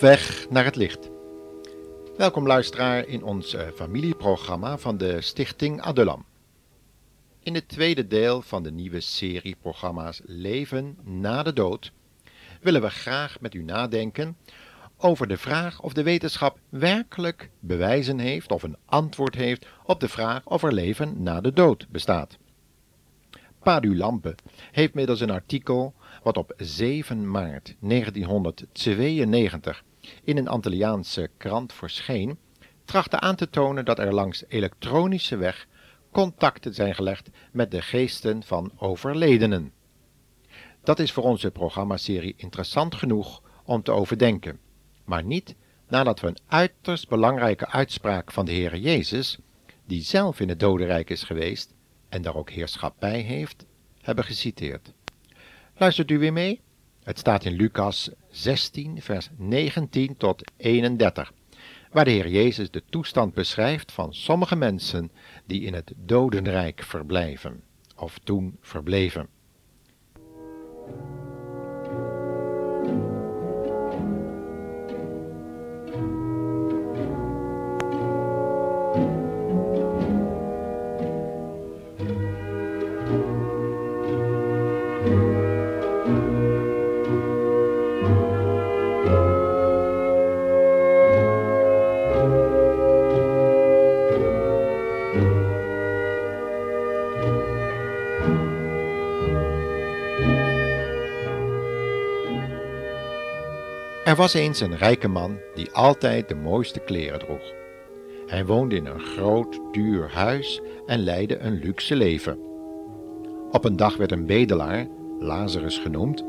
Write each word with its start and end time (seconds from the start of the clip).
Weg 0.00 0.50
naar 0.50 0.64
het 0.64 0.76
licht. 0.76 1.10
Welkom 2.16 2.46
luisteraar 2.46 3.06
in 3.06 3.22
ons 3.22 3.54
eh, 3.54 3.66
familieprogramma 3.74 4.78
van 4.78 4.96
de 4.96 5.20
Stichting 5.20 5.80
Adulam. 5.80 6.24
In 7.42 7.54
het 7.54 7.68
tweede 7.68 8.06
deel 8.06 8.42
van 8.42 8.62
de 8.62 8.70
nieuwe 8.70 9.00
serie 9.00 9.56
programma's 9.60 10.20
Leven 10.24 10.98
na 11.04 11.42
de 11.42 11.52
dood 11.52 11.92
willen 12.60 12.82
we 12.82 12.90
graag 12.90 13.40
met 13.40 13.54
u 13.54 13.62
nadenken 13.62 14.36
over 14.96 15.28
de 15.28 15.36
vraag 15.36 15.82
of 15.82 15.92
de 15.92 16.02
wetenschap 16.02 16.58
werkelijk 16.68 17.50
bewijzen 17.60 18.18
heeft 18.18 18.52
of 18.52 18.62
een 18.62 18.76
antwoord 18.84 19.34
heeft 19.34 19.66
op 19.84 20.00
de 20.00 20.08
vraag 20.08 20.46
of 20.46 20.62
er 20.62 20.72
leven 20.72 21.22
na 21.22 21.40
de 21.40 21.52
dood 21.52 21.86
bestaat. 21.88 22.38
Padu 23.66 23.96
Lampe 23.96 24.34
heeft 24.72 24.94
middels 24.94 25.20
een 25.20 25.30
artikel 25.30 25.94
wat 26.22 26.36
op 26.36 26.54
7 26.56 27.30
maart 27.30 27.76
1992 27.80 29.84
in 30.24 30.36
een 30.36 30.48
Antilliaanse 30.48 31.30
krant 31.36 31.72
verscheen, 31.72 32.38
trachtte 32.84 33.20
aan 33.20 33.36
te 33.36 33.50
tonen 33.50 33.84
dat 33.84 33.98
er 33.98 34.14
langs 34.14 34.44
elektronische 34.48 35.36
weg 35.36 35.66
contacten 36.10 36.74
zijn 36.74 36.94
gelegd 36.94 37.30
met 37.52 37.70
de 37.70 37.82
geesten 37.82 38.42
van 38.42 38.72
overledenen. 38.76 39.72
Dat 40.82 40.98
is 40.98 41.12
voor 41.12 41.24
onze 41.24 41.50
programmaserie 41.50 42.34
interessant 42.36 42.94
genoeg 42.94 43.42
om 43.64 43.82
te 43.82 43.92
overdenken, 43.92 44.58
maar 45.04 45.24
niet 45.24 45.54
nadat 45.88 46.20
we 46.20 46.26
een 46.26 46.38
uiterst 46.46 47.08
belangrijke 47.08 47.68
uitspraak 47.68 48.32
van 48.32 48.44
de 48.44 48.52
Heer 48.52 48.76
Jezus, 48.76 49.38
die 49.84 50.02
zelf 50.02 50.40
in 50.40 50.48
het 50.48 50.60
dodenrijk 50.60 51.10
is 51.10 51.22
geweest 51.22 51.74
en 52.08 52.22
daar 52.22 52.34
ook 52.34 52.50
heerschappij 52.50 53.20
heeft, 53.20 53.66
hebben 54.00 54.24
geciteerd. 54.24 54.92
Luistert 55.76 56.10
u 56.10 56.18
weer 56.18 56.32
mee? 56.32 56.60
Het 57.02 57.18
staat 57.18 57.44
in 57.44 57.52
Lucas 57.52 58.10
16, 58.36 59.02
vers 59.02 59.28
19 59.36 60.16
tot 60.16 60.42
31, 60.56 61.32
waar 61.90 62.04
de 62.04 62.10
Heer 62.10 62.28
Jezus 62.28 62.70
de 62.70 62.82
toestand 62.90 63.34
beschrijft 63.34 63.92
van 63.92 64.14
sommige 64.14 64.56
mensen 64.56 65.10
die 65.46 65.60
in 65.60 65.74
het 65.74 65.92
dodenrijk 65.96 66.82
verblijven, 66.82 67.62
of 67.96 68.18
toen 68.18 68.56
verbleven. 68.60 69.28
Er 104.16 104.22
was 104.22 104.34
eens 104.34 104.60
een 104.60 104.76
rijke 104.76 105.08
man 105.08 105.38
die 105.54 105.70
altijd 105.70 106.28
de 106.28 106.34
mooiste 106.34 106.80
kleren 106.80 107.18
droeg. 107.18 107.52
Hij 108.26 108.46
woonde 108.46 108.76
in 108.76 108.86
een 108.86 109.00
groot, 109.00 109.60
duur 109.72 110.12
huis 110.12 110.60
en 110.86 110.98
leidde 110.98 111.38
een 111.38 111.58
luxe 111.58 111.96
leven. 111.96 112.38
Op 113.50 113.64
een 113.64 113.76
dag 113.76 113.96
werd 113.96 114.12
een 114.12 114.26
bedelaar, 114.26 114.86
Lazarus 115.18 115.78
genoemd, 115.78 116.24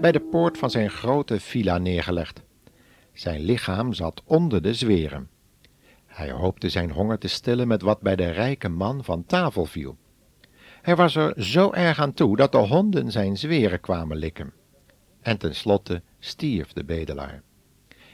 bij 0.00 0.12
de 0.12 0.20
poort 0.20 0.58
van 0.58 0.70
zijn 0.70 0.90
grote 0.90 1.40
villa 1.40 1.78
neergelegd. 1.78 2.42
Zijn 3.12 3.40
lichaam 3.40 3.92
zat 3.92 4.22
onder 4.24 4.62
de 4.62 4.74
zweren. 4.74 5.28
Hij 6.06 6.30
hoopte 6.30 6.68
zijn 6.68 6.90
honger 6.90 7.18
te 7.18 7.28
stillen 7.28 7.68
met 7.68 7.82
wat 7.82 8.00
bij 8.00 8.16
de 8.16 8.30
rijke 8.30 8.68
man 8.68 9.04
van 9.04 9.26
tafel 9.26 9.64
viel. 9.64 9.96
Hij 10.82 10.96
was 10.96 11.16
er 11.16 11.42
zo 11.42 11.72
erg 11.72 12.00
aan 12.00 12.14
toe 12.14 12.36
dat 12.36 12.52
de 12.52 12.58
honden 12.58 13.10
zijn 13.10 13.36
zweren 13.36 13.80
kwamen 13.80 14.16
likken. 14.16 14.52
En 15.20 15.38
tenslotte 15.38 16.02
stierf 16.26 16.72
de 16.72 16.84
bedelaar. 16.84 17.42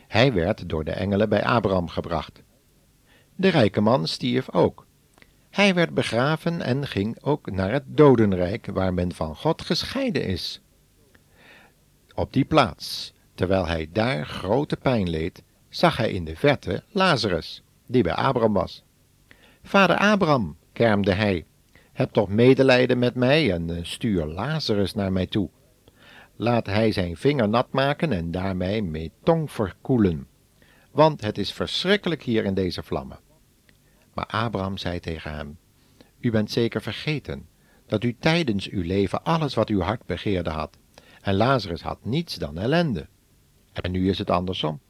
Hij 0.09 0.33
werd 0.33 0.69
door 0.69 0.85
de 0.85 0.91
engelen 0.91 1.29
bij 1.29 1.45
Abraham 1.45 1.89
gebracht. 1.89 2.43
De 3.35 3.49
rijke 3.49 3.81
man 3.81 4.07
stierf 4.07 4.51
ook. 4.51 4.87
Hij 5.51 5.75
werd 5.75 5.95
begraven 5.95 6.61
en 6.61 6.87
ging 6.87 7.23
ook 7.23 7.51
naar 7.51 7.73
het 7.73 7.83
dodenrijk, 7.87 8.67
waar 8.67 8.95
men 8.95 9.15
van 9.15 9.37
God 9.37 9.63
gescheiden 9.63 10.25
is. 10.25 10.61
Op 12.15 12.33
die 12.33 12.45
plaats, 12.45 13.13
terwijl 13.35 13.67
hij 13.67 13.89
daar 13.93 14.27
grote 14.27 14.77
pijn 14.77 15.11
leed, 15.11 15.43
zag 15.69 15.97
hij 15.97 16.13
in 16.13 16.25
de 16.25 16.37
verte 16.37 16.83
Lazarus, 16.89 17.63
die 17.87 18.03
bij 18.03 18.15
Abraham 18.15 18.53
was. 18.53 18.83
Vader 19.63 19.97
Abraham, 19.97 20.57
kermde 20.73 21.13
hij, 21.13 21.45
heb 21.93 22.13
toch 22.13 22.29
medelijden 22.29 22.99
met 22.99 23.15
mij 23.15 23.53
en 23.53 23.77
eh, 23.77 23.85
stuur 23.85 24.27
Lazarus 24.27 24.95
naar 24.95 25.13
mij 25.13 25.27
toe 25.27 25.51
laat 26.43 26.67
hij 26.67 26.93
zijn 26.93 27.17
vinger 27.17 27.49
nat 27.49 27.73
maken 27.73 28.13
en 28.13 28.31
daarmee 28.31 28.83
met 28.83 29.11
tong 29.23 29.51
verkoelen, 29.51 30.29
want 30.91 31.21
het 31.21 31.39
is 31.39 31.53
verschrikkelijk 31.53 32.23
hier 32.23 32.45
in 32.45 32.55
deze 32.55 32.83
vlammen. 32.83 33.19
Maar 34.15 34.27
Abraham 34.27 34.77
zei 34.77 35.01
tegen 35.01 35.35
hem, 35.35 35.59
U 36.21 36.31
bent 36.31 36.51
zeker 36.51 36.83
vergeten 36.83 37.49
dat 37.87 38.05
u 38.05 38.17
tijdens 38.19 38.69
uw 38.69 38.83
leven 38.83 39.25
alles 39.25 39.55
wat 39.55 39.69
uw 39.69 39.81
hart 39.81 40.07
begeerde 40.07 40.51
had, 40.51 40.79
en 41.21 41.35
Lazarus 41.35 41.83
had 41.83 42.05
niets 42.05 42.35
dan 42.35 42.59
ellende. 42.59 43.07
En 43.73 43.91
nu 43.91 44.09
is 44.09 44.19
het 44.19 44.31
andersom. 44.31 44.81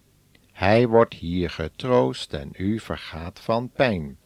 Hij 0.53 0.89
wordt 0.89 1.15
hier 1.15 1.51
getroost 1.51 2.33
en 2.33 2.51
u 2.57 2.81
vergaat 2.81 3.41
van 3.41 3.71
pijn. 3.71 4.19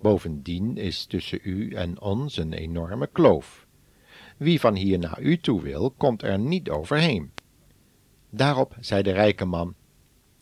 Bovendien 0.00 0.76
is 0.76 1.04
tussen 1.04 1.40
u 1.42 1.74
en 1.74 2.00
ons 2.00 2.36
een 2.36 2.52
enorme 2.52 3.06
kloof. 3.06 3.66
Wie 4.40 4.60
van 4.60 4.74
hier 4.74 4.98
naar 4.98 5.20
u 5.20 5.38
toe 5.38 5.62
wil, 5.62 5.90
komt 5.90 6.22
er 6.22 6.38
niet 6.38 6.70
overheen. 6.70 7.32
Daarop 8.30 8.76
zei 8.80 9.02
de 9.02 9.10
rijke 9.10 9.44
man, 9.44 9.74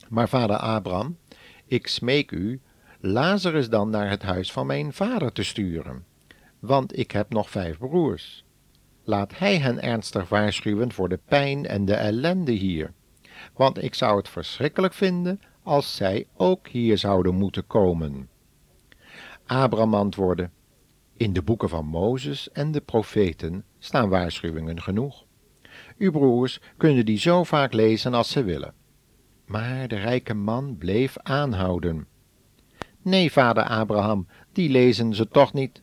maar 0.09 0.29
vader 0.29 0.57
Abraham, 0.57 1.19
ik 1.67 1.87
smeek 1.87 2.31
u, 2.31 2.61
Lazarus 3.01 3.69
dan 3.69 3.91
naar 3.91 4.11
het 4.11 4.23
huis 4.23 4.53
van 4.53 4.67
mijn 4.67 4.93
vader 4.93 5.33
te 5.33 5.43
sturen, 5.43 6.05
want 6.59 6.99
ik 6.99 7.11
heb 7.11 7.33
nog 7.33 7.51
vijf 7.51 7.79
broers. 7.79 8.45
Laat 9.05 9.39
hij 9.39 9.59
hen 9.59 9.83
ernstig 9.83 10.29
waarschuwen 10.29 10.93
voor 10.93 11.09
de 11.09 11.21
pijn 11.25 11.67
en 11.67 11.85
de 11.85 11.95
ellende 11.95 12.53
hier, 12.53 12.93
want 13.55 13.83
ik 13.83 13.95
zou 13.95 14.17
het 14.17 14.29
verschrikkelijk 14.29 14.95
vinden 14.95 15.41
als 15.63 15.97
zij 15.97 16.27
ook 16.37 16.69
hier 16.69 16.99
zouden 16.99 17.35
moeten 17.35 17.67
komen. 17.67 18.29
Abraham 19.47 19.95
antwoordde, 19.95 20.51
in 21.19 21.33
de 21.33 21.43
boeken 21.43 21.69
van 21.69 21.87
Mozes 21.87 22.51
en 22.53 22.73
de 22.73 22.81
profeten 22.81 23.65
staan 23.79 24.09
waarschuwingen 24.09 24.83
genoeg. 24.83 25.25
Uw 25.99 26.11
broers 26.11 26.61
kunnen 26.77 27.07
die 27.07 27.19
zo 27.19 27.45
vaak 27.45 27.73
lezen 27.73 28.15
als 28.15 28.31
ze 28.31 28.43
willen. 28.45 28.75
Maar 29.47 29.89
de 29.89 29.97
rijke 29.97 30.35
man 30.35 30.77
bleef 30.77 31.19
aanhouden. 31.19 32.07
Nee, 33.03 33.33
vader 33.33 33.65
Abraham, 33.65 34.27
die 34.53 34.71
lezen 34.71 35.15
ze 35.15 35.29
toch 35.29 35.53
niet. 35.53 35.83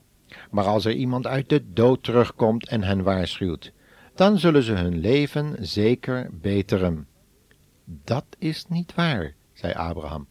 Maar 0.52 0.66
als 0.66 0.86
er 0.86 0.94
iemand 0.94 1.28
uit 1.28 1.50
de 1.50 1.72
dood 1.74 2.04
terugkomt 2.04 2.68
en 2.68 2.84
hen 2.84 3.04
waarschuwt, 3.04 3.74
dan 4.16 4.40
zullen 4.40 4.64
ze 4.64 4.74
hun 4.74 4.98
leven 4.98 5.56
zeker 5.60 6.30
beteren. 6.32 7.08
Dat 7.86 8.26
is 8.40 8.66
niet 8.68 8.96
waar, 8.96 9.36
zei 9.54 9.74
Abraham. 9.74 10.28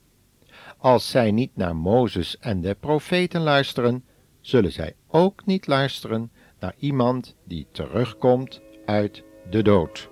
Als 0.79 1.11
zij 1.11 1.31
niet 1.31 1.56
naar 1.56 1.76
Mozes 1.76 2.38
en 2.38 2.61
de 2.61 2.76
profeten 2.81 3.40
luisteren, 3.40 4.05
zullen 4.44 4.73
zij 4.73 4.94
ook 5.08 5.46
niet 5.46 5.67
luisteren 5.67 6.31
naar 6.61 6.75
iemand 6.79 7.35
die 7.44 7.67
terugkomt 7.73 8.61
uit 8.85 9.23
de 9.50 9.62
dood. 9.62 10.08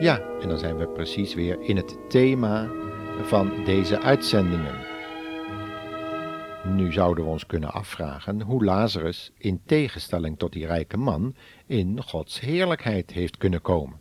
Ja, 0.00 0.20
en 0.40 0.48
dan 0.48 0.58
zijn 0.58 0.76
we 0.76 0.88
precies 0.88 1.34
weer 1.34 1.60
in 1.60 1.76
het 1.76 1.96
thema 2.08 2.70
van 3.22 3.64
deze 3.64 4.00
uitzendingen. 4.00 4.74
Nu 6.64 6.92
zouden 6.92 7.24
we 7.24 7.30
ons 7.30 7.46
kunnen 7.46 7.72
afvragen 7.72 8.40
hoe 8.40 8.64
Lazarus, 8.64 9.32
in 9.38 9.60
tegenstelling 9.66 10.38
tot 10.38 10.52
die 10.52 10.66
rijke 10.66 10.96
man, 10.96 11.34
in 11.66 12.02
Gods 12.02 12.40
heerlijkheid 12.40 13.10
heeft 13.10 13.36
kunnen 13.36 13.60
komen. 13.60 13.98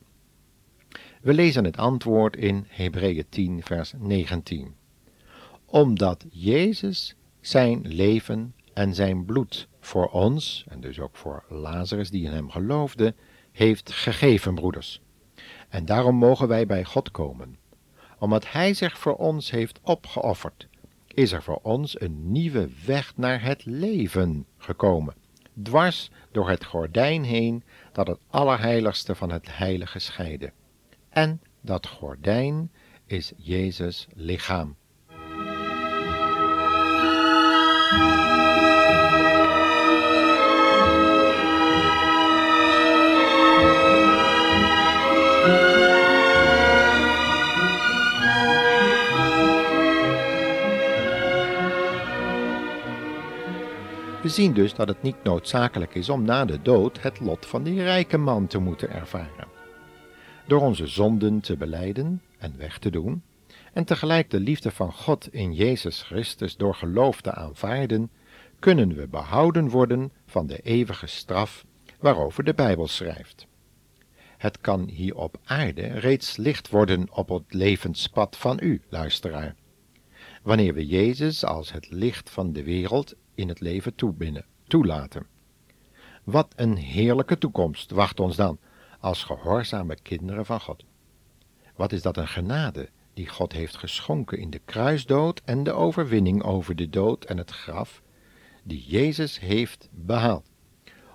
We 1.21 1.33
lezen 1.33 1.63
het 1.63 1.77
antwoord 1.77 2.35
in 2.35 2.65
Hebreeën 2.67 3.25
10, 3.29 3.63
vers 3.63 3.93
19. 3.97 4.75
Omdat 5.65 6.25
Jezus 6.29 7.15
zijn 7.41 7.81
leven 7.87 8.55
en 8.73 8.95
zijn 8.95 9.25
bloed 9.25 9.67
voor 9.79 10.07
ons, 10.07 10.65
en 10.69 10.81
dus 10.81 10.99
ook 10.99 11.15
voor 11.15 11.43
Lazarus 11.49 12.09
die 12.09 12.25
in 12.25 12.31
hem 12.31 12.49
geloofde, 12.49 13.15
heeft 13.51 13.91
gegeven, 13.91 14.55
broeders. 14.55 15.01
En 15.69 15.85
daarom 15.85 16.15
mogen 16.15 16.47
wij 16.47 16.65
bij 16.65 16.83
God 16.83 17.11
komen. 17.11 17.57
Omdat 18.23 18.51
Hij 18.51 18.73
zich 18.73 18.97
voor 18.97 19.15
ons 19.15 19.51
heeft 19.51 19.79
opgeofferd, 19.81 20.67
is 21.07 21.31
er 21.31 21.43
voor 21.43 21.59
ons 21.61 22.01
een 22.01 22.31
nieuwe 22.31 22.69
weg 22.85 23.17
naar 23.17 23.43
het 23.43 23.65
leven 23.65 24.45
gekomen, 24.57 25.15
dwars 25.63 26.11
door 26.31 26.49
het 26.49 26.65
gordijn 26.65 27.23
heen 27.23 27.63
dat 27.91 28.07
het 28.07 28.19
allerheiligste 28.29 29.15
van 29.15 29.31
het 29.31 29.57
heilige 29.57 29.99
scheidde. 29.99 30.51
En 31.09 31.41
dat 31.61 31.87
gordijn 31.87 32.71
is 33.05 33.31
Jezus 33.37 34.07
lichaam. 34.13 34.75
We 54.23 54.29
zien 54.29 54.53
dus 54.53 54.73
dat 54.73 54.87
het 54.87 55.01
niet 55.01 55.23
noodzakelijk 55.23 55.95
is 55.95 56.09
om 56.09 56.23
na 56.23 56.45
de 56.45 56.61
dood 56.61 57.01
het 57.01 57.19
lot 57.19 57.45
van 57.45 57.63
die 57.63 57.81
rijke 57.81 58.17
man 58.17 58.47
te 58.47 58.57
moeten 58.57 58.89
ervaren. 58.89 59.47
Door 60.47 60.61
onze 60.61 60.87
zonden 60.87 61.39
te 61.39 61.57
beleiden 61.57 62.21
en 62.37 62.57
weg 62.57 62.79
te 62.79 62.89
doen, 62.89 63.23
en 63.73 63.85
tegelijk 63.85 64.29
de 64.29 64.39
liefde 64.39 64.71
van 64.71 64.93
God 64.93 65.33
in 65.33 65.53
Jezus 65.53 66.01
Christus 66.01 66.57
door 66.57 66.75
geloof 66.75 67.21
te 67.21 67.33
aanvaarden, 67.33 68.11
kunnen 68.59 68.95
we 68.95 69.07
behouden 69.07 69.69
worden 69.69 70.11
van 70.25 70.47
de 70.47 70.59
eeuwige 70.59 71.07
straf 71.07 71.65
waarover 71.99 72.43
de 72.43 72.53
Bijbel 72.53 72.87
schrijft. 72.87 73.47
Het 74.37 74.61
kan 74.61 74.87
hier 74.87 75.15
op 75.15 75.37
aarde 75.43 75.87
reeds 75.87 76.37
licht 76.37 76.69
worden 76.69 77.07
op 77.11 77.29
het 77.29 77.53
levenspad 77.53 78.37
van 78.37 78.59
u, 78.61 78.81
luisteraar. 78.89 79.55
Wanneer 80.43 80.73
we 80.73 80.85
Jezus 80.85 81.45
als 81.45 81.71
het 81.71 81.91
licht 81.91 82.29
van 82.29 82.53
de 82.53 82.63
wereld 82.63 83.15
in 83.35 83.47
het 83.47 83.59
leven 83.59 83.95
toelaten. 84.67 85.25
Wat 86.23 86.53
een 86.55 86.75
heerlijke 86.75 87.37
toekomst 87.37 87.91
wacht 87.91 88.19
ons 88.19 88.35
dan 88.35 88.57
als 88.99 89.23
gehoorzame 89.23 89.97
kinderen 90.01 90.45
van 90.45 90.59
God. 90.59 90.83
Wat 91.75 91.91
is 91.91 92.01
dat 92.01 92.17
een 92.17 92.27
genade 92.27 92.89
die 93.13 93.27
God 93.27 93.51
heeft 93.51 93.77
geschonken 93.77 94.37
in 94.37 94.49
de 94.49 94.61
kruisdood 94.65 95.41
en 95.45 95.63
de 95.63 95.71
overwinning 95.71 96.43
over 96.43 96.75
de 96.75 96.89
dood 96.89 97.25
en 97.25 97.37
het 97.37 97.51
graf, 97.51 98.01
die 98.63 98.83
Jezus 98.87 99.39
heeft 99.39 99.89
behaald, 99.91 100.49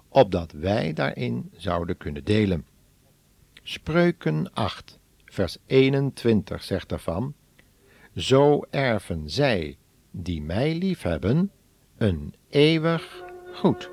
opdat 0.08 0.52
wij 0.52 0.92
daarin 0.92 1.50
zouden 1.56 1.96
kunnen 1.96 2.24
delen. 2.24 2.66
Spreuken 3.62 4.52
8, 4.52 4.98
vers 5.24 5.56
21 5.66 6.62
zegt 6.62 6.92
ervan, 6.92 7.34
Zo 8.14 8.62
erven 8.70 9.30
zij 9.30 9.76
die 10.10 10.42
mij 10.42 10.74
liefhebben, 10.74 11.50
een 11.98 12.34
eeuwig 12.50 13.24
goed. 13.52 13.90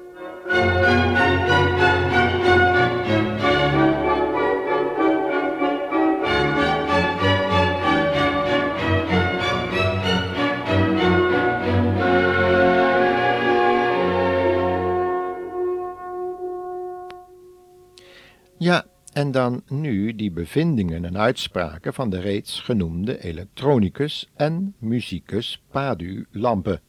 Ja, 18.57 18.85
en 19.13 19.31
dan 19.31 19.61
nu 19.67 20.15
die 20.15 20.31
bevindingen 20.31 21.05
en 21.05 21.17
uitspraken 21.17 21.93
van 21.93 22.09
de 22.09 22.19
reeds 22.19 22.59
genoemde 22.59 23.23
elektronicus 23.23 24.29
en 24.35 24.75
muzikus 24.79 25.63
Padu 25.71 26.25
Lampe. 26.31 26.81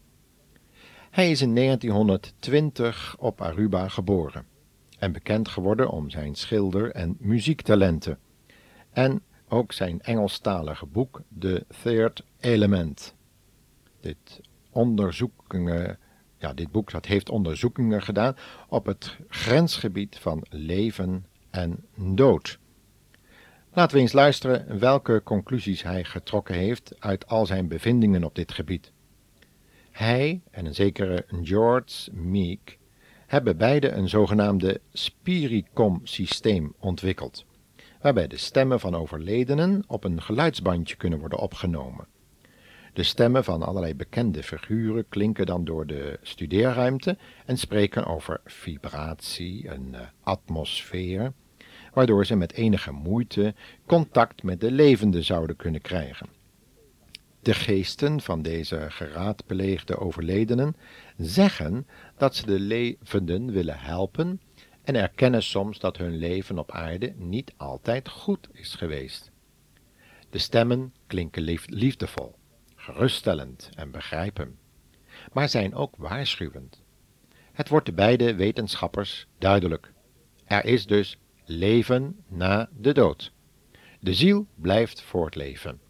Hij 1.17 1.31
is 1.31 1.43
in 1.43 1.55
1920 1.55 3.17
op 3.19 3.41
Aruba 3.41 3.89
geboren 3.89 4.47
en 4.99 5.13
bekend 5.13 5.49
geworden 5.49 5.91
om 5.91 6.11
zijn 6.11 6.35
schilder- 6.35 6.91
en 6.91 7.17
muziektalenten 7.19 8.19
en 8.91 9.23
ook 9.49 9.73
zijn 9.73 10.01
Engelstalige 10.01 10.87
boek 10.87 11.23
The 11.39 11.65
Third 11.83 12.25
Element. 12.41 13.15
Dit, 14.01 14.41
onderzoekingen, 14.71 15.99
ja, 16.39 16.53
dit 16.53 16.71
boek 16.71 16.91
dat 16.91 17.07
heeft 17.07 17.31
onderzoekingen 17.31 18.03
gedaan 18.03 18.37
op 18.69 18.87
het 18.87 19.17
grensgebied 19.29 20.19
van 20.19 20.47
leven 20.49 21.27
en 21.51 21.85
dood. 21.97 22.59
Laten 23.73 23.97
we 23.97 24.03
eens 24.03 24.13
luisteren 24.13 24.79
welke 24.79 25.21
conclusies 25.25 25.83
hij 25.83 26.05
getrokken 26.05 26.55
heeft 26.55 26.95
uit 26.99 27.27
al 27.27 27.47
zijn 27.47 27.69
bevindingen 27.69 28.25
op 28.25 28.35
dit 28.35 28.53
gebied. 28.53 28.95
Hij 29.97 30.41
en 30.51 30.67
een 30.67 30.75
zekere 30.75 31.25
George 31.43 32.13
Meek 32.13 32.79
hebben 33.27 33.57
beide 33.57 33.91
een 33.91 34.09
zogenaamde 34.09 34.81
Spiricom-systeem 34.93 36.75
ontwikkeld, 36.79 37.45
waarbij 38.01 38.27
de 38.27 38.37
stemmen 38.37 38.81
van 38.81 38.95
overledenen 38.95 39.85
op 39.87 40.05
een 40.05 40.23
geluidsbandje 40.23 40.97
kunnen 40.97 41.19
worden 41.19 41.39
opgenomen. 41.39 42.07
De 42.93 43.03
stemmen 43.03 43.45
van 43.45 43.63
allerlei 43.63 43.95
bekende 43.95 44.43
figuren 44.43 45.09
klinken 45.09 45.47
dan 45.47 45.65
door 45.65 45.87
de 45.87 46.19
studeerruimte 46.23 47.17
en 47.47 47.59
spreken 47.59 48.07
over 48.07 48.41
vibratie, 48.45 49.69
een 49.69 49.89
uh, 49.93 50.01
atmosfeer, 50.23 51.33
waardoor 51.93 52.27
ze 52.27 52.37
met 52.37 52.53
enige 52.53 52.93
moeite 52.93 53.55
contact 53.87 54.43
met 54.43 54.61
de 54.61 54.71
levende 54.71 55.23
zouden 55.23 55.57
kunnen 55.57 55.81
krijgen. 55.81 56.36
De 57.47 57.55
geesten 57.55 58.21
van 58.21 58.43
deze 58.43 58.87
geraadpleegde 58.89 59.99
overledenen 59.99 60.77
zeggen 61.17 61.87
dat 62.17 62.37
ze 62.37 62.47
de 62.47 62.61
levenden 62.61 63.53
willen 63.53 63.79
helpen 63.79 64.41
en 64.85 64.95
erkennen 64.95 65.43
soms 65.43 65.79
dat 65.79 65.97
hun 65.97 66.17
leven 66.17 66.59
op 66.59 66.71
aarde 66.71 67.15
niet 67.17 67.53
altijd 67.57 68.09
goed 68.09 68.49
is 68.53 68.75
geweest. 68.75 69.31
De 70.31 70.39
stemmen 70.39 70.95
klinken 71.07 71.59
liefdevol, 71.67 72.35
geruststellend 72.75 73.71
en 73.75 73.91
begrijpen, 73.91 74.59
maar 75.33 75.49
zijn 75.49 75.75
ook 75.75 75.97
waarschuwend. 75.97 76.83
Het 77.53 77.69
wordt 77.69 77.87
de 77.87 77.93
beide 77.93 78.35
wetenschappers 78.35 79.27
duidelijk. 79.39 79.93
Er 80.45 80.65
is 80.65 80.87
dus 80.87 81.19
leven 81.45 82.25
na 82.29 82.69
de 82.79 82.93
dood. 82.93 83.33
De 84.01 84.15
ziel 84.15 84.47
blijft 84.55 85.03
voortleven. 85.03 85.86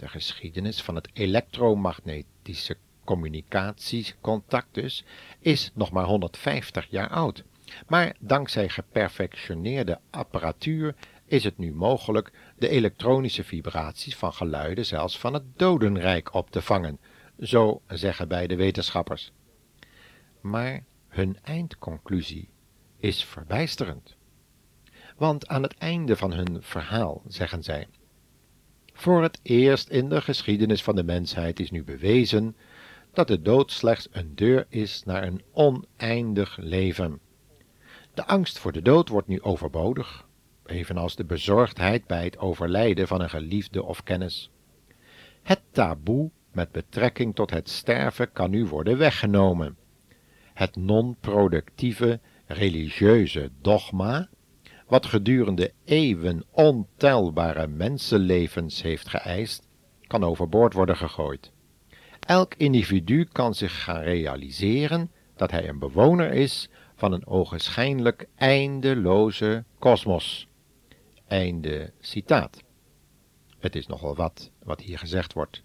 De 0.00 0.08
geschiedenis 0.08 0.82
van 0.82 0.94
het 0.94 1.08
elektromagnetische 1.12 2.76
communicatiecontact 3.04 4.74
dus 4.74 5.04
is 5.38 5.70
nog 5.74 5.90
maar 5.90 6.04
150 6.04 6.86
jaar 6.90 7.08
oud. 7.08 7.44
Maar 7.88 8.16
dankzij 8.20 8.68
geperfectioneerde 8.68 10.00
apparatuur 10.10 10.94
is 11.26 11.44
het 11.44 11.58
nu 11.58 11.72
mogelijk 11.74 12.32
de 12.58 12.68
elektronische 12.68 13.44
vibraties 13.44 14.16
van 14.16 14.32
geluiden 14.32 14.86
zelfs 14.86 15.18
van 15.18 15.34
het 15.34 15.44
dodenrijk 15.56 16.34
op 16.34 16.50
te 16.50 16.62
vangen, 16.62 16.98
zo 17.38 17.82
zeggen 17.88 18.28
beide 18.28 18.56
wetenschappers. 18.56 19.32
Maar 20.40 20.84
hun 21.08 21.38
eindconclusie 21.42 22.48
is 22.98 23.24
verbijsterend. 23.24 24.16
Want 25.16 25.48
aan 25.48 25.62
het 25.62 25.74
einde 25.78 26.16
van 26.16 26.32
hun 26.32 26.62
verhaal 26.62 27.22
zeggen 27.26 27.62
zij 27.62 27.86
voor 29.00 29.22
het 29.22 29.40
eerst 29.42 29.88
in 29.88 30.08
de 30.08 30.20
geschiedenis 30.20 30.82
van 30.82 30.96
de 30.96 31.02
mensheid 31.02 31.60
is 31.60 31.70
nu 31.70 31.84
bewezen 31.84 32.56
dat 33.12 33.28
de 33.28 33.42
dood 33.42 33.72
slechts 33.72 34.08
een 34.10 34.34
deur 34.34 34.66
is 34.68 35.02
naar 35.04 35.22
een 35.22 35.42
oneindig 35.52 36.56
leven. 36.56 37.20
De 38.14 38.26
angst 38.26 38.58
voor 38.58 38.72
de 38.72 38.82
dood 38.82 39.08
wordt 39.08 39.28
nu 39.28 39.42
overbodig, 39.42 40.28
evenals 40.66 41.16
de 41.16 41.24
bezorgdheid 41.24 42.06
bij 42.06 42.24
het 42.24 42.38
overlijden 42.38 43.06
van 43.06 43.20
een 43.20 43.30
geliefde 43.30 43.82
of 43.82 44.02
kennis. 44.02 44.50
Het 45.42 45.60
taboe 45.70 46.30
met 46.52 46.72
betrekking 46.72 47.34
tot 47.34 47.50
het 47.50 47.68
sterven 47.68 48.32
kan 48.32 48.50
nu 48.50 48.66
worden 48.66 48.98
weggenomen. 48.98 49.76
Het 50.54 50.76
non-productieve 50.76 52.20
religieuze 52.46 53.50
dogma 53.60 54.28
wat 54.90 55.06
gedurende 55.06 55.72
eeuwen 55.84 56.44
ontelbare 56.50 57.66
mensenlevens 57.66 58.82
heeft 58.82 59.08
geëist, 59.08 59.66
kan 60.06 60.24
overboord 60.24 60.72
worden 60.72 60.96
gegooid. 60.96 61.52
Elk 62.20 62.54
individu 62.54 63.24
kan 63.24 63.54
zich 63.54 63.82
gaan 63.84 64.02
realiseren 64.02 65.10
dat 65.36 65.50
hij 65.50 65.68
een 65.68 65.78
bewoner 65.78 66.32
is 66.32 66.68
van 66.94 67.12
een 67.12 67.26
ogenschijnlijk 67.26 68.28
eindeloze 68.34 69.64
kosmos. 69.78 70.48
Einde 71.26 71.92
citaat. 72.00 72.62
Het 73.58 73.76
is 73.76 73.86
nogal 73.86 74.14
wat 74.14 74.50
wat 74.62 74.80
hier 74.80 74.98
gezegd 74.98 75.32
wordt. 75.32 75.62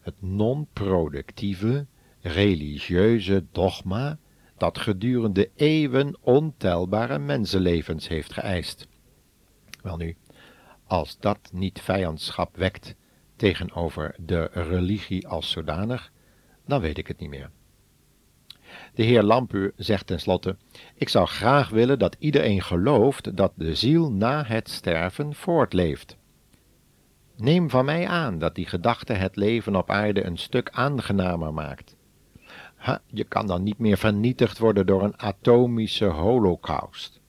Het 0.00 0.14
non-productieve 0.18 1.86
religieuze 2.20 3.44
dogma 3.52 4.18
dat 4.62 4.78
gedurende 4.78 5.50
eeuwen 5.56 6.16
ontelbare 6.20 7.18
mensenlevens 7.18 8.08
heeft 8.08 8.32
geëist. 8.32 8.86
Welnu, 9.82 10.16
als 10.86 11.18
dat 11.18 11.38
niet 11.52 11.80
vijandschap 11.80 12.56
wekt 12.56 12.94
tegenover 13.36 14.14
de 14.18 14.50
religie 14.52 15.28
als 15.28 15.50
zodanig, 15.50 16.12
dan 16.66 16.80
weet 16.80 16.98
ik 16.98 17.06
het 17.06 17.18
niet 17.18 17.28
meer. 17.28 17.50
De 18.94 19.02
heer 19.02 19.22
Lampu 19.22 19.72
zegt 19.76 20.06
tenslotte: 20.06 20.56
Ik 20.94 21.08
zou 21.08 21.26
graag 21.26 21.68
willen 21.68 21.98
dat 21.98 22.16
iedereen 22.18 22.62
gelooft 22.62 23.36
dat 23.36 23.52
de 23.56 23.74
ziel 23.74 24.12
na 24.12 24.44
het 24.44 24.68
sterven 24.68 25.34
voortleeft. 25.34 26.16
Neem 27.36 27.70
van 27.70 27.84
mij 27.84 28.08
aan 28.08 28.38
dat 28.38 28.54
die 28.54 28.66
gedachte 28.66 29.12
het 29.12 29.36
leven 29.36 29.76
op 29.76 29.90
aarde 29.90 30.24
een 30.24 30.38
stuk 30.38 30.70
aangenamer 30.70 31.54
maakt. 31.54 31.96
Je 33.06 33.24
kan 33.24 33.46
dan 33.46 33.62
niet 33.62 33.78
meer 33.78 33.98
vernietigd 33.98 34.58
worden 34.58 34.86
door 34.86 35.02
een 35.02 35.18
atomische 35.18 36.04
holocaust. 36.04 37.20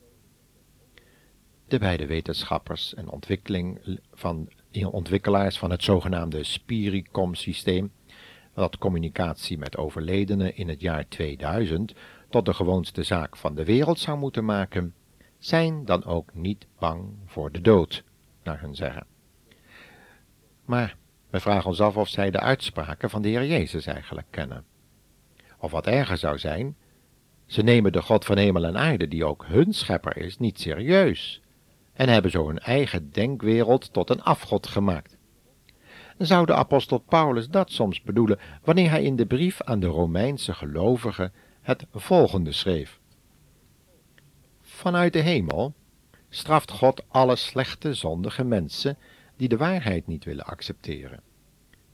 De 1.68 1.78
beide 1.78 2.06
wetenschappers 2.06 2.94
en 2.94 3.08
ontwikkeling 3.08 3.98
van, 4.12 4.48
ontwikkelaars 4.90 5.58
van 5.58 5.70
het 5.70 5.82
zogenaamde 5.82 6.44
Spiricom-systeem 6.44 7.92
dat 8.54 8.78
communicatie 8.78 9.58
met 9.58 9.76
overledenen 9.76 10.56
in 10.56 10.68
het 10.68 10.80
jaar 10.80 11.08
2000 11.08 11.94
tot 12.28 12.44
de 12.44 12.54
gewoonste 12.54 13.02
zaak 13.02 13.36
van 13.36 13.54
de 13.54 13.64
wereld 13.64 13.98
zou 13.98 14.18
moeten 14.18 14.44
maken, 14.44 14.94
zijn 15.38 15.84
dan 15.84 16.04
ook 16.04 16.34
niet 16.34 16.66
bang 16.78 17.08
voor 17.26 17.52
de 17.52 17.60
dood, 17.60 18.04
naar 18.42 18.60
hun 18.60 18.74
zeggen. 18.74 19.06
Maar 20.64 20.96
we 21.30 21.40
vragen 21.40 21.66
ons 21.66 21.80
af 21.80 21.96
of 21.96 22.08
zij 22.08 22.30
de 22.30 22.40
uitspraken 22.40 23.10
van 23.10 23.22
de 23.22 23.28
Heer 23.28 23.46
Jezus 23.46 23.86
eigenlijk 23.86 24.26
kennen. 24.30 24.64
Of 25.64 25.70
wat 25.70 25.86
erger 25.86 26.16
zou 26.16 26.38
zijn, 26.38 26.76
ze 27.46 27.62
nemen 27.62 27.92
de 27.92 28.02
God 28.02 28.24
van 28.24 28.38
hemel 28.38 28.64
en 28.64 28.78
aarde, 28.78 29.08
die 29.08 29.24
ook 29.24 29.44
hun 29.46 29.72
schepper 29.72 30.16
is, 30.16 30.38
niet 30.38 30.60
serieus 30.60 31.42
en 31.92 32.08
hebben 32.08 32.30
zo 32.30 32.46
hun 32.46 32.58
eigen 32.58 33.10
denkwereld 33.10 33.92
tot 33.92 34.10
een 34.10 34.22
afgod 34.22 34.66
gemaakt. 34.66 35.16
Zou 36.18 36.46
de 36.46 36.54
apostel 36.54 36.98
Paulus 36.98 37.48
dat 37.48 37.70
soms 37.70 38.02
bedoelen 38.02 38.38
wanneer 38.62 38.90
hij 38.90 39.02
in 39.02 39.16
de 39.16 39.26
brief 39.26 39.62
aan 39.62 39.80
de 39.80 39.86
Romeinse 39.86 40.54
gelovigen 40.54 41.32
het 41.60 41.86
volgende 41.92 42.52
schreef? 42.52 43.00
Vanuit 44.60 45.12
de 45.12 45.20
hemel 45.20 45.74
straft 46.28 46.70
God 46.70 47.04
alle 47.08 47.36
slechte, 47.36 47.94
zondige 47.94 48.44
mensen 48.44 48.98
die 49.36 49.48
de 49.48 49.56
waarheid 49.56 50.06
niet 50.06 50.24
willen 50.24 50.44
accepteren. 50.44 51.20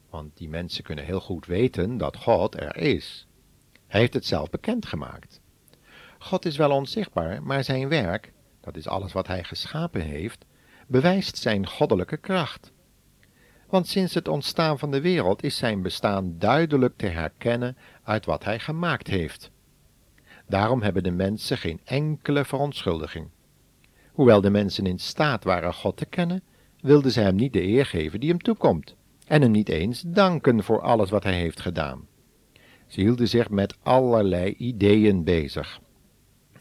Want 0.08 0.36
die 0.36 0.48
mensen 0.48 0.84
kunnen 0.84 1.04
heel 1.04 1.20
goed 1.20 1.46
weten 1.46 1.96
dat 1.96 2.16
God 2.16 2.60
er 2.60 2.76
is. 2.76 3.28
Hij 3.90 4.00
heeft 4.00 4.14
het 4.14 4.26
zelf 4.26 4.50
bekendgemaakt. 4.50 5.40
God 6.18 6.44
is 6.44 6.56
wel 6.56 6.70
onzichtbaar, 6.70 7.42
maar 7.42 7.64
zijn 7.64 7.88
werk, 7.88 8.32
dat 8.60 8.76
is 8.76 8.88
alles 8.88 9.12
wat 9.12 9.26
hij 9.26 9.44
geschapen 9.44 10.00
heeft, 10.00 10.44
bewijst 10.86 11.36
zijn 11.36 11.66
goddelijke 11.66 12.16
kracht 12.16 12.72
want 13.70 13.88
sinds 13.88 14.14
het 14.14 14.28
ontstaan 14.28 14.78
van 14.78 14.90
de 14.90 15.00
wereld 15.00 15.42
is 15.42 15.56
zijn 15.56 15.82
bestaan 15.82 16.34
duidelijk 16.38 16.96
te 16.96 17.06
herkennen 17.06 17.76
uit 18.02 18.26
wat 18.26 18.44
hij 18.44 18.58
gemaakt 18.58 19.06
heeft. 19.06 19.50
Daarom 20.46 20.82
hebben 20.82 21.02
de 21.02 21.10
mensen 21.10 21.58
geen 21.58 21.80
enkele 21.84 22.44
verontschuldiging. 22.44 23.28
Hoewel 24.12 24.40
de 24.40 24.50
mensen 24.50 24.86
in 24.86 24.98
staat 24.98 25.44
waren 25.44 25.74
God 25.74 25.96
te 25.96 26.06
kennen, 26.06 26.42
wilden 26.80 27.12
ze 27.12 27.20
hem 27.20 27.34
niet 27.34 27.52
de 27.52 27.62
eer 27.62 27.86
geven 27.86 28.20
die 28.20 28.28
hem 28.28 28.42
toekomt, 28.42 28.96
en 29.26 29.42
hem 29.42 29.50
niet 29.50 29.68
eens 29.68 30.02
danken 30.06 30.62
voor 30.64 30.80
alles 30.80 31.10
wat 31.10 31.22
hij 31.22 31.34
heeft 31.34 31.60
gedaan. 31.60 32.08
Ze 32.90 33.00
hielden 33.00 33.28
zich 33.28 33.50
met 33.50 33.76
allerlei 33.82 34.54
ideeën 34.58 35.24
bezig, 35.24 35.80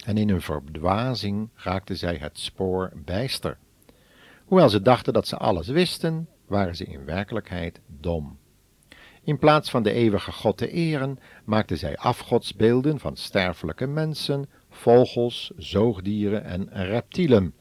en 0.06 0.18
in 0.18 0.30
hun 0.30 0.42
verdwazing 0.42 1.50
raakten 1.56 1.98
zij 1.98 2.16
het 2.16 2.40
spoor 2.40 2.92
bijster. 3.06 3.58
Hoewel 4.46 4.70
ze 4.70 4.82
dachten 4.82 5.14
dat 5.14 5.28
ze 5.28 5.38
alles 5.38 5.68
wisten, 5.68 6.28
waren 6.48 6.76
ze 6.76 6.86
in 6.86 7.06
werkelijkheid 7.06 7.80
dom. 7.88 8.38
In 9.24 9.38
plaats 9.38 9.70
van 9.70 9.84
de 9.84 9.92
eeuwige 9.92 10.32
God 10.32 10.58
te 10.58 10.72
eren, 10.72 11.20
maakten 11.44 11.78
zij 11.78 11.98
afgodsbeelden 11.98 13.00
van 13.00 13.16
sterfelijke 13.16 13.88
mensen, 13.88 14.50
vogels, 14.70 15.52
zoogdieren 15.58 16.44
en 16.44 16.70
reptielen. 16.72 17.54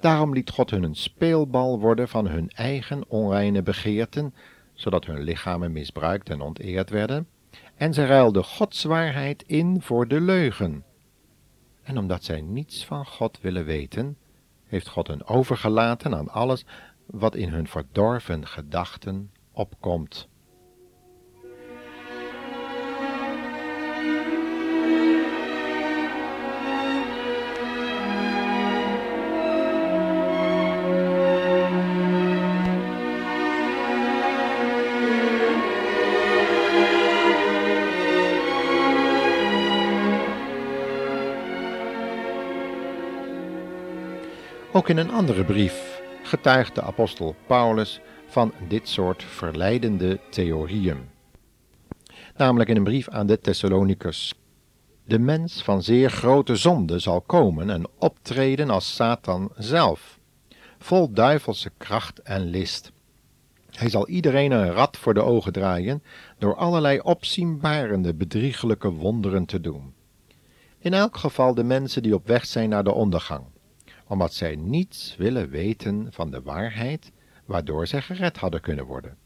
Daarom 0.00 0.32
liet 0.32 0.50
God 0.50 0.70
hun 0.70 0.82
een 0.82 0.94
speelbal 0.94 1.80
worden 1.80 2.08
van 2.08 2.26
hun 2.26 2.50
eigen 2.50 3.08
onreine 3.08 3.62
begeerten, 3.62 4.34
zodat 4.74 5.06
hun 5.06 5.22
lichamen 5.22 5.72
misbruikt 5.72 6.30
en 6.30 6.40
onteerd 6.40 6.90
werden, 6.90 7.28
en 7.76 7.94
ze 7.94 8.06
ruilden 8.06 8.44
Gods 8.44 8.84
waarheid 8.84 9.42
in 9.42 9.82
voor 9.82 10.08
de 10.08 10.20
leugen. 10.20 10.84
En 11.82 11.98
omdat 11.98 12.24
zij 12.24 12.40
niets 12.40 12.84
van 12.84 13.06
God 13.06 13.40
willen 13.40 13.64
weten, 13.64 14.18
heeft 14.64 14.88
God 14.88 15.06
hen 15.06 15.26
overgelaten 15.26 16.14
aan 16.14 16.28
alles 16.28 16.64
wat 17.06 17.34
in 17.34 17.48
hun 17.48 17.68
verdorven 17.68 18.46
gedachten 18.46 19.30
opkomt. 19.52 20.28
Ook 44.76 44.88
in 44.88 44.96
een 44.96 45.10
andere 45.10 45.44
brief 45.44 46.02
getuigt 46.22 46.74
de 46.74 46.82
apostel 46.82 47.34
Paulus 47.46 48.00
van 48.26 48.52
dit 48.68 48.88
soort 48.88 49.22
verleidende 49.22 50.20
theorieën. 50.30 51.08
Namelijk 52.36 52.70
in 52.70 52.76
een 52.76 52.84
brief 52.84 53.08
aan 53.08 53.26
de 53.26 53.40
Thessalonicus. 53.40 54.34
De 55.04 55.18
mens 55.18 55.62
van 55.62 55.82
zeer 55.82 56.10
grote 56.10 56.56
zonde 56.56 56.98
zal 56.98 57.20
komen 57.20 57.70
en 57.70 57.86
optreden 57.98 58.70
als 58.70 58.94
Satan 58.94 59.50
zelf, 59.54 60.18
vol 60.78 61.12
duivelse 61.12 61.70
kracht 61.76 62.18
en 62.18 62.44
list. 62.44 62.92
Hij 63.70 63.88
zal 63.88 64.08
iedereen 64.08 64.50
een 64.50 64.72
rad 64.72 64.96
voor 64.96 65.14
de 65.14 65.22
ogen 65.22 65.52
draaien 65.52 66.02
door 66.38 66.56
allerlei 66.56 67.00
opzienbarende 67.00 68.14
bedriegelijke 68.14 68.90
wonderen 68.90 69.44
te 69.44 69.60
doen. 69.60 69.94
In 70.78 70.94
elk 70.94 71.16
geval 71.16 71.54
de 71.54 71.64
mensen 71.64 72.02
die 72.02 72.14
op 72.14 72.26
weg 72.26 72.46
zijn 72.46 72.68
naar 72.68 72.84
de 72.84 72.92
ondergang 72.92 73.44
omdat 74.06 74.34
zij 74.34 74.56
niets 74.56 75.16
willen 75.16 75.48
weten 75.48 76.06
van 76.10 76.30
de 76.30 76.42
waarheid, 76.42 77.12
waardoor 77.44 77.86
zij 77.86 78.02
gered 78.02 78.36
hadden 78.36 78.60
kunnen 78.60 78.86
worden. 78.86 79.16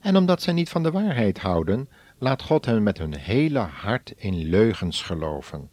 En 0.00 0.16
omdat 0.16 0.42
zij 0.42 0.52
niet 0.52 0.68
van 0.68 0.82
de 0.82 0.90
waarheid 0.90 1.38
houden, 1.38 1.88
laat 2.18 2.42
God 2.42 2.64
hen 2.64 2.82
met 2.82 2.98
hun 2.98 3.16
hele 3.16 3.58
hart 3.58 4.12
in 4.16 4.34
leugens 4.34 5.02
geloven. 5.02 5.70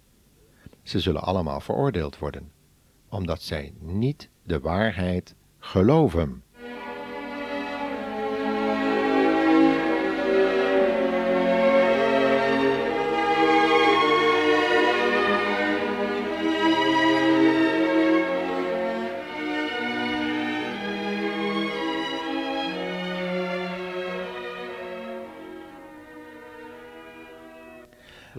Ze 0.84 1.00
zullen 1.00 1.22
allemaal 1.22 1.60
veroordeeld 1.60 2.18
worden, 2.18 2.52
omdat 3.10 3.42
zij 3.42 3.74
niet 3.80 4.30
de 4.44 4.60
waarheid 4.60 5.36
geloven. 5.60 6.44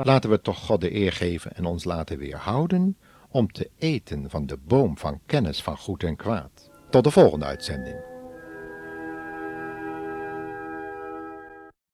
Laten 0.03 0.31
we 0.31 0.41
toch 0.41 0.59
God 0.59 0.81
de 0.81 0.95
eer 0.95 1.13
geven 1.13 1.57
en 1.57 1.65
ons 1.65 1.85
laten 1.85 2.19
weerhouden 2.19 2.97
om 3.29 3.53
te 3.53 3.71
eten 3.79 4.31
van 4.31 4.47
de 4.47 4.57
boom 4.57 4.99
van 4.99 5.21
kennis 5.27 5.63
van 5.63 5.77
goed 5.77 6.03
en 6.03 6.17
kwaad. 6.17 6.71
Tot 6.91 7.05
de 7.05 7.11
volgende 7.11 7.45
uitzending. 7.45 8.10